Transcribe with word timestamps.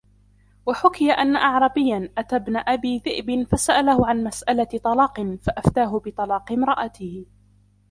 وَحُكِيَ 0.65 1.11
أَنَّ 1.11 1.35
أَعْرَابِيًّا 1.35 2.11
أَتَى 2.17 2.35
ابْنَ 2.35 2.57
أَبِي 2.57 2.97
ذِئْبٍ 2.97 3.43
فَسَأَلَهُ 3.47 4.07
عَنْ 4.07 4.23
مَسْأَلَةِ 4.23 4.69
طَلَاقٍ 4.83 5.37
فَأَفْتَاهُ 5.45 5.99
بِطَلَاقِ 6.05 6.51
امْرَأَتِهِ 6.51 7.25